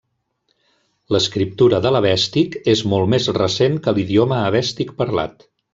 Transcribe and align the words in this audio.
L'escriptura 1.15 1.81
de 1.87 1.91
l'Avèstic 1.97 2.59
és 2.75 2.83
molt 2.95 3.13
més 3.17 3.31
recent 3.41 3.81
que 3.85 3.97
l'idioma 3.99 4.45
avèstic 4.51 5.01
parlat. 5.03 5.53